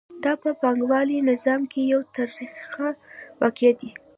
[0.23, 2.53] دا په پانګوالي نظام کې یو تریخ
[3.41, 3.91] واقعیت دی